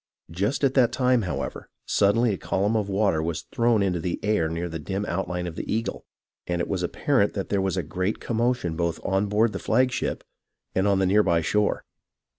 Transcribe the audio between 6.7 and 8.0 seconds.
apparent that there was a